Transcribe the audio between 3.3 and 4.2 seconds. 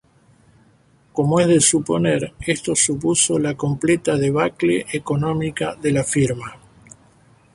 la completa